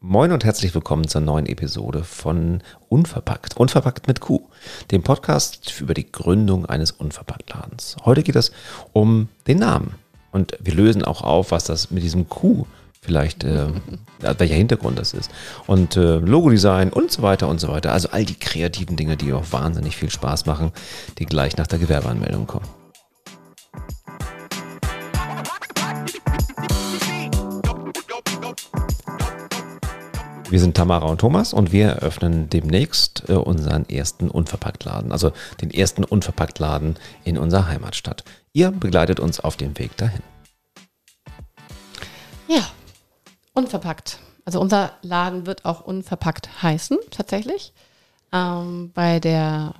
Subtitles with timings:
[0.00, 3.56] Moin und herzlich willkommen zur neuen Episode von Unverpackt.
[3.56, 4.42] Unverpackt mit Q,
[4.92, 7.96] dem Podcast über die Gründung eines Unverpacktladens.
[8.04, 8.52] Heute geht es
[8.92, 9.96] um den Namen.
[10.30, 12.64] Und wir lösen auch auf, was das mit diesem Q
[13.00, 13.66] vielleicht, äh,
[14.38, 15.32] welcher Hintergrund das ist.
[15.66, 17.92] Und äh, Logodesign und so weiter und so weiter.
[17.92, 20.70] Also all die kreativen Dinge, die auch wahnsinnig viel Spaß machen,
[21.18, 22.66] die gleich nach der Gewerbeanmeldung kommen.
[30.50, 35.70] Wir sind Tamara und Thomas und wir eröffnen demnächst äh, unseren ersten Unverpacktladen, also den
[35.70, 38.24] ersten Unverpacktladen in unserer Heimatstadt.
[38.54, 40.22] Ihr begleitet uns auf dem Weg dahin.
[42.48, 42.66] Ja,
[43.52, 44.20] unverpackt.
[44.46, 47.74] Also unser Laden wird auch unverpackt heißen, tatsächlich.
[48.32, 49.74] Ähm, bei der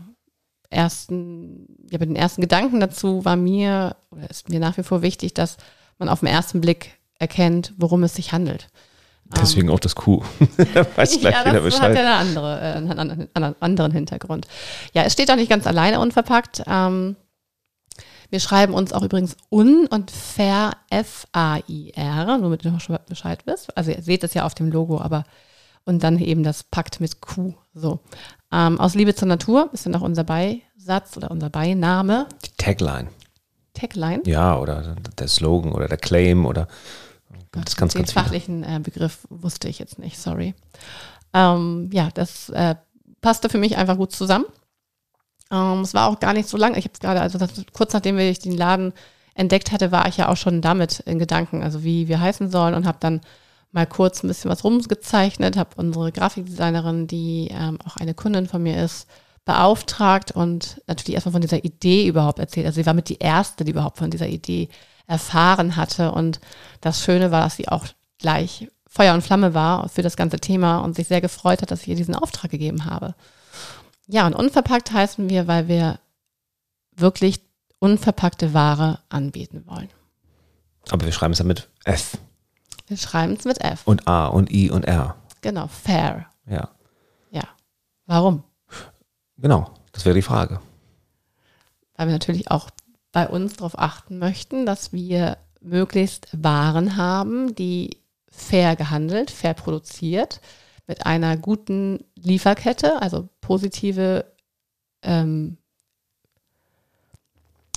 [0.68, 5.00] ersten, ja, bei den ersten Gedanken dazu war mir, oder ist mir nach wie vor
[5.00, 5.56] wichtig, dass
[5.96, 8.68] man auf den ersten Blick erkennt, worum es sich handelt.
[9.36, 10.22] Deswegen auch das Q.
[10.96, 11.90] Weiß gleich ja, wieder das Bescheid.
[11.90, 14.46] hat ja eine andere, äh, einen anderen Hintergrund.
[14.94, 16.62] Ja, es steht auch nicht ganz alleine unverpackt.
[16.66, 17.16] Ähm,
[18.30, 23.40] wir schreiben uns auch übrigens un und fair F-A-I-R, nur damit du noch schon Bescheid
[23.46, 23.76] wisst.
[23.76, 25.24] Also ihr seht es ja auf dem Logo, aber
[25.84, 27.54] und dann eben das Pakt mit Q.
[27.72, 28.00] So.
[28.52, 32.26] Ähm, aus Liebe zur Natur ist dann auch unser Beisatz oder unser Beiname.
[32.44, 33.08] Die Tagline.
[33.72, 34.22] Tagline?
[34.26, 36.68] Ja, oder der Slogan oder der Claim oder
[37.52, 40.54] Gott, das ganz, den ganz fachlichen äh, Begriff wusste ich jetzt nicht, sorry.
[41.32, 42.74] Ähm, ja, das äh,
[43.20, 44.46] passte für mich einfach gut zusammen.
[45.50, 46.76] Ähm, es war auch gar nicht so lang.
[46.76, 48.92] Ich habe es gerade, also das, kurz nachdem ich den Laden
[49.34, 52.74] entdeckt hatte, war ich ja auch schon damit in Gedanken, also wie wir heißen sollen
[52.74, 53.20] und habe dann
[53.70, 58.62] mal kurz ein bisschen was rumgezeichnet, habe unsere Grafikdesignerin, die ähm, auch eine Kundin von
[58.62, 59.06] mir ist,
[59.44, 62.66] beauftragt und natürlich erstmal von dieser Idee überhaupt erzählt.
[62.66, 64.68] Also sie war mit die erste, die überhaupt von dieser Idee
[65.08, 66.12] erfahren hatte.
[66.12, 66.38] Und
[66.80, 67.86] das Schöne war, dass sie auch
[68.18, 71.82] gleich Feuer und Flamme war für das ganze Thema und sich sehr gefreut hat, dass
[71.82, 73.14] ich ihr diesen Auftrag gegeben habe.
[74.06, 75.98] Ja, und unverpackt heißen wir, weil wir
[76.96, 77.40] wirklich
[77.80, 79.88] unverpackte Ware anbieten wollen.
[80.90, 82.16] Aber wir schreiben es ja mit F.
[82.86, 83.82] Wir schreiben es mit F.
[83.86, 85.16] Und A und I und R.
[85.42, 86.26] Genau, fair.
[86.46, 86.70] Ja.
[87.30, 87.44] Ja.
[88.06, 88.42] Warum?
[89.36, 90.60] Genau, das wäre die Frage.
[91.94, 92.70] Weil wir natürlich auch
[93.18, 97.98] bei uns darauf achten möchten, dass wir möglichst Waren haben, die
[98.30, 100.40] fair gehandelt, fair produziert,
[100.86, 104.24] mit einer guten Lieferkette, also positive
[105.02, 105.58] ähm,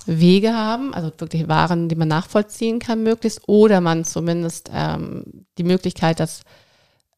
[0.06, 5.64] Wege haben, also wirklich Waren, die man nachvollziehen kann, möglichst, oder man zumindest ähm, die
[5.64, 6.44] Möglichkeit, das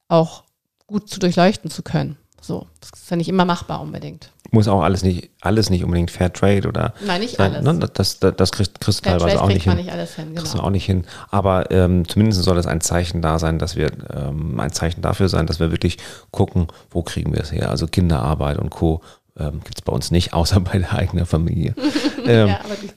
[0.08, 0.46] auch
[0.88, 2.18] gut zu durchleuchten zu können.
[2.44, 4.30] So, das ist ja nicht immer machbar unbedingt.
[4.52, 6.94] Muss auch alles nicht, alles nicht unbedingt Fair Trade oder.
[7.08, 7.64] Nein, nicht sein, alles.
[7.64, 7.80] Ne?
[7.80, 9.78] Das, das, das kriegst, kriegst du teilweise auch nicht hin.
[9.78, 10.42] Nicht alles hin genau.
[10.42, 11.06] Kriegst du auch nicht hin.
[11.32, 15.30] Aber ähm, zumindest soll es ein Zeichen da sein, dass wir, ähm, ein Zeichen dafür
[15.30, 15.98] sein, dass wir wirklich
[16.32, 17.70] gucken, wo kriegen wir es her.
[17.70, 19.02] Also Kinderarbeit und Co.
[19.40, 21.74] Ähm, Gibt es bei uns nicht, außer bei der eigenen Familie.
[22.26, 22.90] ähm, ja, die,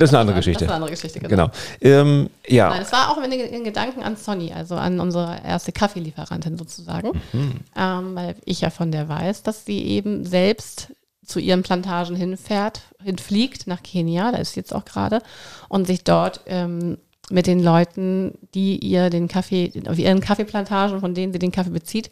[0.00, 0.64] das ist eine andere Geschichte.
[0.64, 1.48] Das ist eine andere Geschichte, genau.
[1.80, 2.00] genau.
[2.00, 2.70] Ähm, ja.
[2.70, 7.60] Nein, es war auch in, Gedanken an Sonny, also an unsere erste Kaffeelieferantin sozusagen, mhm.
[7.76, 10.88] ähm, weil ich ja von der weiß, dass sie eben selbst
[11.22, 15.20] zu ihren Plantagen hinfährt, hinfliegt nach Kenia, da ist sie jetzt auch gerade,
[15.68, 16.96] und sich dort ähm,
[17.28, 21.70] mit den Leuten, die ihr den Kaffee, auf ihren Kaffeeplantagen, von denen sie den Kaffee
[21.70, 22.10] bezieht,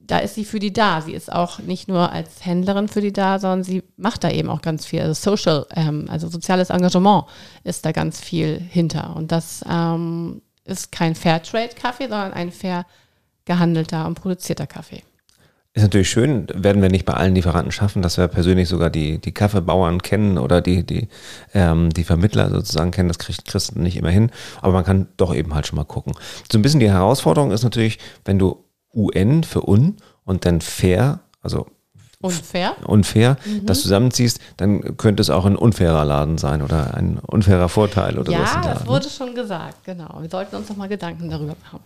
[0.00, 1.00] da ist sie für die da.
[1.00, 4.48] Sie ist auch nicht nur als Händlerin für die da, sondern sie macht da eben
[4.50, 5.00] auch ganz viel.
[5.00, 7.24] Also Social, ähm, also soziales Engagement
[7.64, 9.14] ist da ganz viel hinter.
[9.14, 12.86] Und das ähm, ist kein Fairtrade-Kaffee, sondern ein fair
[13.44, 15.02] gehandelter und produzierter Kaffee.
[15.72, 19.18] Ist natürlich schön, werden wir nicht bei allen Lieferanten schaffen, dass wir persönlich sogar die,
[19.18, 21.08] die Kaffeebauern kennen oder die, die,
[21.54, 23.08] ähm, die Vermittler sozusagen kennen.
[23.08, 26.14] Das kriegt Christen nicht immer hin, aber man kann doch eben halt schon mal gucken.
[26.50, 31.20] So ein bisschen die Herausforderung ist natürlich, wenn du UN für un und dann fair,
[31.42, 31.66] also
[32.20, 33.66] unfair, unfair mhm.
[33.66, 38.32] das zusammenziehst, dann könnte es auch ein unfairer Laden sein oder ein unfairer Vorteil oder
[38.32, 38.54] ja, so.
[38.54, 40.18] Ja, das wurde schon gesagt, genau.
[40.20, 41.80] Wir sollten uns noch mal Gedanken darüber machen.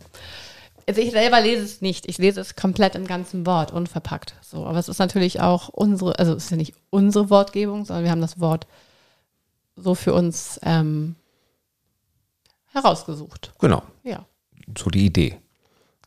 [0.86, 2.06] Also ich selber lese es nicht.
[2.08, 4.34] Ich lese es komplett im ganzen Wort, unverpackt.
[4.42, 8.04] So, aber es ist natürlich auch unsere, also es ist ja nicht unsere Wortgebung, sondern
[8.04, 8.66] wir haben das Wort
[9.76, 11.16] so für uns ähm,
[12.72, 13.54] herausgesucht.
[13.58, 13.82] Genau.
[14.02, 14.26] Ja.
[14.76, 15.38] So die Idee.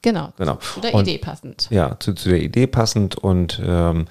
[0.02, 0.56] Genau, genau.
[0.56, 1.68] Zu, der und, Idee passend.
[1.70, 4.06] Ja, zu, zu, der Idee passend und ähm,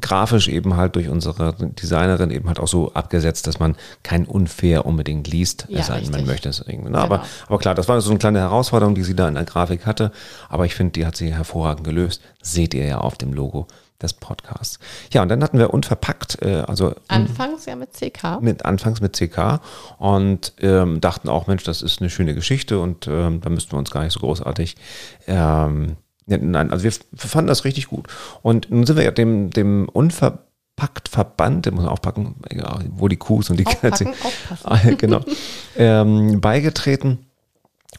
[0.00, 4.86] grafisch eben halt durch unsere Designerin eben halt auch so abgesetzt, dass man kein unfair
[4.86, 6.90] unbedingt liest, ja, es sei denn, man möchte es irgendwie.
[6.90, 6.98] Ne?
[6.98, 6.98] Genau.
[6.98, 9.86] Aber, aber klar, das war so eine kleine Herausforderung, die sie da in der Grafik
[9.86, 10.12] hatte.
[10.48, 12.20] Aber ich finde, die hat sie hervorragend gelöst.
[12.42, 13.66] Seht ihr ja auf dem Logo
[14.00, 14.78] des Podcasts.
[15.12, 18.40] Ja, und dann hatten wir unverpackt, äh, also anfangs ja mit CK.
[18.40, 19.60] Mit anfangs mit CK
[19.98, 23.78] und ähm, dachten auch, Mensch, das ist eine schöne Geschichte und ähm, da müssten wir
[23.78, 24.76] uns gar nicht so großartig
[25.26, 25.96] ähm,
[26.28, 28.06] nein, also wir fanden das richtig gut.
[28.42, 32.36] Und nun sind wir ja dem, dem unverpackt Verband, den muss man aufpacken,
[32.90, 34.06] wo die Kuhs und die Katze,
[34.98, 35.20] genau,
[35.76, 37.24] ähm, beigetreten.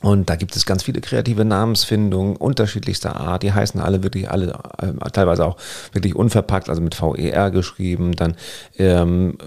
[0.01, 3.43] Und da gibt es ganz viele kreative Namensfindungen unterschiedlichster Art.
[3.43, 5.57] Die heißen alle wirklich, alle äh, teilweise auch
[5.91, 8.15] wirklich unverpackt, also mit VER geschrieben.
[8.15, 8.35] Dann
[8.77, 9.37] ähm,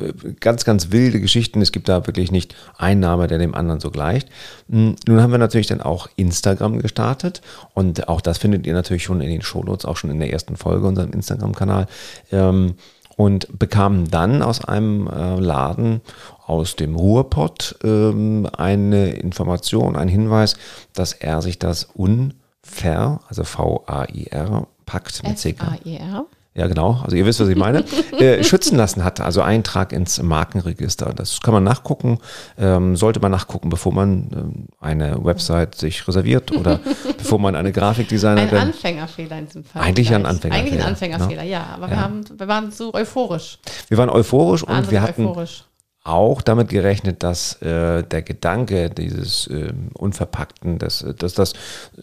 [0.41, 1.63] ganz, ganz wilde Geschichten.
[1.63, 4.29] Es gibt da wirklich nicht ein Name, der dem anderen so gleicht.
[4.69, 7.41] Hm, nun haben wir natürlich dann auch Instagram gestartet.
[7.73, 10.57] Und auch das findet ihr natürlich schon in den Shownotes, auch schon in der ersten
[10.57, 11.87] Folge unserem Instagram-Kanal.
[12.31, 12.75] Ähm,
[13.23, 16.01] und bekamen dann aus einem äh, Laden
[16.45, 20.57] aus dem Ruhrpott ähm, eine Information, ein Hinweis,
[20.93, 25.63] dass er sich das unfair, also V-A-I-R, packt mit CK.
[26.55, 27.83] Ja genau, also ihr wisst, was ich meine,
[28.19, 31.15] äh, schützen lassen hat, also Eintrag ins Markenregister.
[31.15, 32.19] Das kann man nachgucken,
[32.59, 36.81] ähm, sollte man nachgucken, bevor man ähm, eine Website sich reserviert oder
[37.17, 38.51] bevor man eine Grafikdesignerin...
[38.51, 39.83] Ein Anfängerfehler in diesem Fall.
[39.83, 40.67] Eigentlich ein Anfängerfehler.
[40.67, 43.59] Eigentlich ein Anfängerfehler, ja, aber Wir, haben, wir waren so euphorisch.
[43.89, 45.27] Wir waren euphorisch und wir hatten...
[45.27, 45.65] Euphorisch
[46.05, 51.53] auch damit gerechnet, dass äh, der Gedanke dieses äh, Unverpackten, dass, dass das,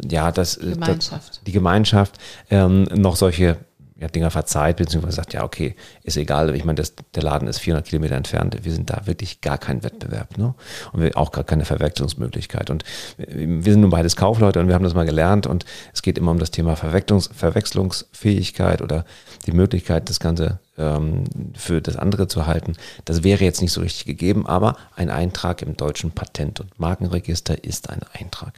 [0.09, 1.29] ja, das, Gemeinschaft.
[1.29, 2.17] Das, die Gemeinschaft
[2.49, 3.57] ähm, noch solche
[3.99, 6.55] ja, Dinger verzeiht, beziehungsweise sagt, ja, okay, ist egal.
[6.55, 8.57] Ich meine, das, der Laden ist 400 Kilometer entfernt.
[8.63, 10.37] Wir sind da wirklich gar kein Wettbewerb.
[10.37, 10.53] Ne?
[10.93, 12.69] Und wir auch gar keine Verwechslungsmöglichkeit.
[12.69, 12.83] Und
[13.17, 15.47] wir sind nun beides Kaufleute und wir haben das mal gelernt.
[15.47, 19.05] Und es geht immer um das Thema Verwechslungs Verwechslungsfähigkeit oder
[19.45, 21.25] die Möglichkeit, das Ganze ähm,
[21.55, 22.73] für das andere zu halten.
[23.05, 27.63] Das wäre jetzt nicht so richtig gegeben, aber ein Eintrag im deutschen Patent- und Markenregister
[27.63, 28.53] ist ein Eintrag.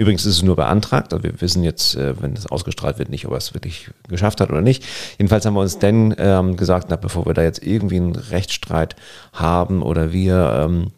[0.00, 3.26] Übrigens ist es nur beantragt, also wir wissen jetzt, äh, wenn es ausgestrahlt wird, nicht,
[3.26, 4.82] ob er es wirklich geschafft hat oder nicht.
[5.18, 8.96] Jedenfalls haben wir uns dann ähm, gesagt, na, bevor wir da jetzt irgendwie einen Rechtsstreit
[9.34, 10.92] haben oder wir ähm,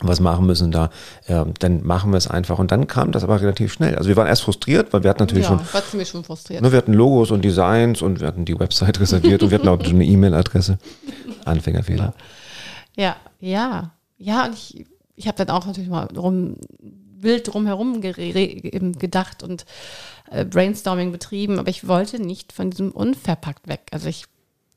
[0.00, 0.88] was machen müssen da,
[1.26, 2.58] äh, dann machen wir es einfach.
[2.58, 3.94] Und dann kam das aber relativ schnell.
[3.96, 6.62] Also wir waren erst frustriert, weil wir hatten natürlich ja, schon, war ziemlich schon frustriert.
[6.62, 9.68] Ne, wir hatten Logos und Designs und wir hatten die Website reserviert und wir hatten
[9.68, 10.78] auch eine E-Mail-Adresse.
[11.44, 12.14] Anfängerfehler.
[12.96, 14.46] Ja, ja, ja.
[14.46, 16.56] Und ich, ich habe dann auch natürlich mal rum
[17.22, 19.64] wild drumherum gedacht und
[20.30, 23.82] äh, Brainstorming betrieben, aber ich wollte nicht von diesem unverpackt weg.
[23.90, 24.26] Also ich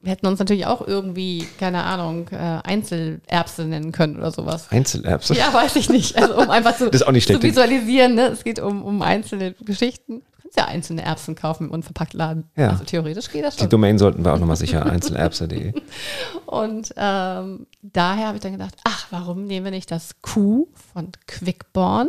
[0.03, 4.69] wir hätten uns natürlich auch irgendwie, keine Ahnung, äh, Einzelerbse nennen können oder sowas.
[4.69, 5.33] Einzelerbse?
[5.33, 6.17] Ja, weiß ich nicht.
[6.17, 8.27] Also um einfach zu, zu visualisieren, ne?
[8.27, 10.21] es geht um, um einzelne Geschichten.
[10.53, 12.43] Kannst ja einzelne Erbsen kaufen im Unverpacktladen.
[12.55, 12.69] Ja.
[12.69, 13.65] Also theoretisch geht das schon.
[13.65, 15.73] Die Domain sollten wir auch nochmal sicher, einzelerbse.de.
[16.45, 21.11] Und ähm, daher habe ich dann gedacht, ach, warum nehmen wir nicht das Q von
[21.25, 22.07] Quickborn,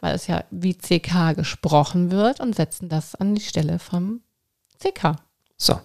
[0.00, 4.22] weil es ja wie CK gesprochen wird und setzen das an die Stelle vom
[4.80, 5.14] CK.
[5.56, 5.80] So.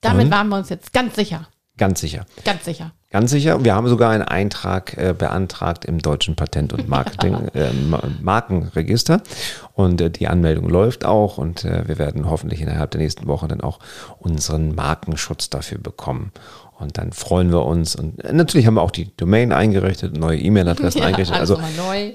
[0.00, 1.48] Damit waren wir uns jetzt ganz sicher.
[1.76, 2.24] Ganz sicher.
[2.44, 2.92] Ganz sicher.
[3.14, 3.64] Ganz sicher.
[3.64, 7.70] Wir haben sogar einen Eintrag äh, beantragt im deutschen Patent- und Marketing, äh,
[8.20, 9.22] Markenregister.
[9.74, 13.46] Und äh, die Anmeldung läuft auch und äh, wir werden hoffentlich innerhalb der nächsten Woche
[13.46, 13.78] dann auch
[14.18, 16.32] unseren Markenschutz dafür bekommen.
[16.80, 17.94] Und dann freuen wir uns.
[17.94, 21.38] Und äh, natürlich haben wir auch die Domain eingerichtet, neue E-Mail-Adressen ja, eingerichtet.
[21.38, 21.60] Also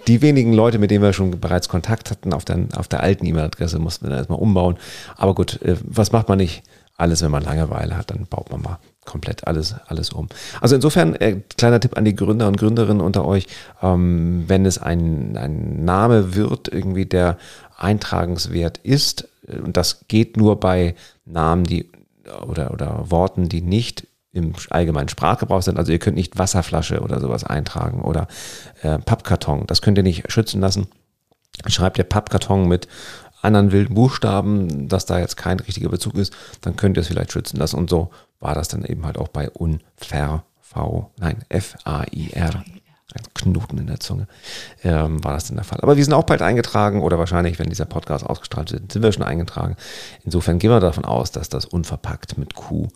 [0.06, 3.25] die wenigen Leute, mit denen wir schon bereits Kontakt hatten, auf der, auf der alten
[3.25, 4.75] E-Mail-Adresse mussten wir dann erstmal umbauen.
[5.16, 6.62] Aber gut, äh, was macht man nicht?
[7.00, 10.30] alles, wenn man Langeweile hat, dann baut man mal komplett alles, alles um.
[10.62, 13.48] Also insofern, äh, kleiner Tipp an die Gründer und Gründerinnen unter euch,
[13.81, 17.38] ähm, wenn es ein, ein Name wird, irgendwie der
[17.78, 21.89] eintragenswert ist, äh, und das geht nur bei Namen, die
[22.48, 25.77] oder, oder Worten, die nicht im allgemeinen Sprachgebrauch sind.
[25.77, 28.27] Also ihr könnt nicht Wasserflasche oder sowas eintragen oder
[28.84, 29.65] äh, Pappkarton.
[29.65, 30.88] Das könnt ihr nicht schützen lassen.
[31.68, 32.88] Schreibt ihr Pappkarton mit
[33.41, 37.31] anderen wilden Buchstaben, dass da jetzt kein richtiger Bezug ist, dann könnt ihr es vielleicht
[37.31, 37.77] schützen lassen.
[37.77, 42.63] Und so war das dann eben halt auch bei Unfair, V, nein, F-A-I-R.
[43.12, 44.27] Ein Knoten in der Zunge,
[44.84, 45.79] ähm, war das dann der Fall.
[45.81, 49.12] Aber wir sind auch bald eingetragen oder wahrscheinlich, wenn dieser Podcast ausgestrahlt wird, sind wir
[49.12, 49.77] schon eingetragen.
[50.25, 52.88] Insofern gehen wir davon aus, dass das unverpackt mit Q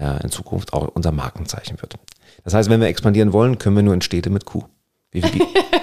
[0.00, 1.94] äh, in Zukunft auch unser Markenzeichen wird.
[2.42, 4.64] Das heißt, wenn wir expandieren wollen, können wir nur in Städte mit Q.
[5.12, 5.40] Wie viel,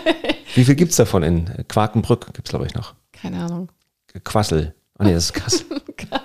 [0.55, 2.33] wie viel gibt es davon in Quakenbrück?
[2.33, 2.93] Gibt es, glaube ich, noch.
[3.13, 3.69] Keine Ahnung.
[4.23, 4.73] Quassel.
[4.99, 5.65] Oh nee, das ist Kassel.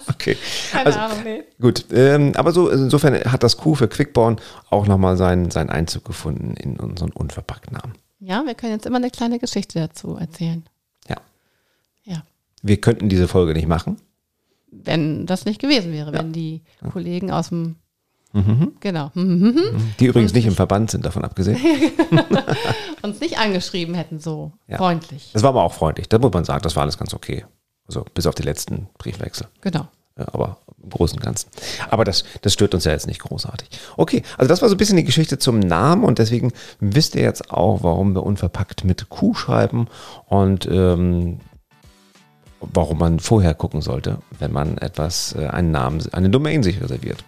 [0.08, 0.36] Okay.
[0.70, 1.42] Keine also, Ahnung, nee.
[1.60, 4.36] Gut, ähm, aber so insofern hat das Q für Quickborn
[4.70, 7.94] auch nochmal seinen, seinen Einzug gefunden in unseren unverpackten Namen.
[8.20, 10.62] Ja, wir können jetzt immer eine kleine Geschichte dazu erzählen.
[11.08, 11.16] Ja.
[12.04, 12.22] Ja.
[12.62, 13.96] Wir könnten diese Folge nicht machen.
[14.70, 16.18] Wenn das nicht gewesen wäre, ja.
[16.18, 16.90] wenn die ja.
[16.90, 17.76] Kollegen aus dem
[18.34, 18.72] Mhm.
[18.80, 19.10] Genau.
[19.14, 19.92] Mhm.
[20.00, 21.60] Die übrigens nicht im Verband sind, davon abgesehen.
[23.02, 24.78] uns nicht angeschrieben hätten, so ja.
[24.78, 25.30] freundlich.
[25.34, 27.44] Das war aber auch freundlich, das muss man sagen, das war alles ganz okay.
[27.86, 29.48] Also bis auf die letzten Briefwechsel.
[29.60, 29.88] Genau.
[30.18, 31.48] Ja, aber im Großen und Ganzen.
[31.88, 33.68] Aber das, das stört uns ja jetzt nicht großartig.
[33.96, 37.22] Okay, also das war so ein bisschen die Geschichte zum Namen und deswegen wisst ihr
[37.22, 39.88] jetzt auch, warum wir unverpackt mit Q schreiben
[40.26, 41.40] und ähm,
[42.60, 47.24] warum man vorher gucken sollte, wenn man etwas, äh, einen Namen, eine Domain sich reserviert.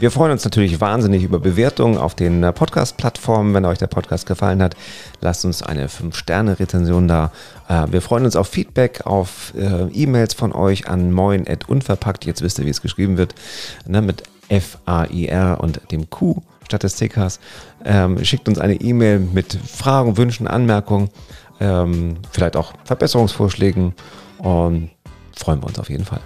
[0.00, 3.52] Wir freuen uns natürlich wahnsinnig über Bewertungen auf den äh, Podcast-Plattformen.
[3.52, 4.74] Wenn euch der Podcast gefallen hat,
[5.20, 7.32] lasst uns eine 5-Sterne-Rezension da.
[7.68, 12.24] Äh, wir freuen uns auf Feedback, auf äh, E-Mails von euch an moin.unverpackt.
[12.24, 13.34] Jetzt wisst ihr, wie es geschrieben wird.
[13.86, 17.38] Ne, mit F-A-I-R und dem Q statt des Stickers.
[17.84, 21.10] Ähm, schickt uns eine E-Mail mit Fragen, Wünschen, Anmerkungen,
[21.60, 23.92] ähm, vielleicht auch Verbesserungsvorschlägen
[24.38, 24.88] und
[25.36, 26.22] freuen wir uns auf jeden Fall.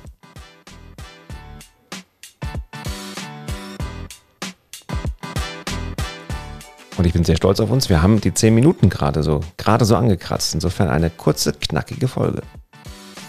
[6.96, 7.88] Und ich bin sehr stolz auf uns.
[7.88, 10.54] Wir haben die 10 Minuten gerade so, gerade so angekratzt.
[10.54, 12.42] Insofern eine kurze, knackige Folge.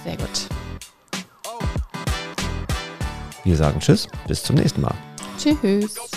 [0.03, 0.47] Sehr gut.
[3.43, 4.95] Wir sagen Tschüss, bis zum nächsten Mal.
[5.37, 6.14] Tschüss.